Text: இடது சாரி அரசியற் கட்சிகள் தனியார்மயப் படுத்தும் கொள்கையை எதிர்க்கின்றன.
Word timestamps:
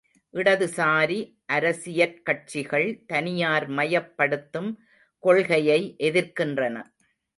இடது 0.33 0.67
சாரி 0.67 1.17
அரசியற் 1.45 2.23
கட்சிகள் 2.23 2.87
தனியார்மயப் 3.13 4.11
படுத்தும் 4.15 4.71
கொள்கையை 5.23 5.95
எதிர்க்கின்றன. 5.99 6.75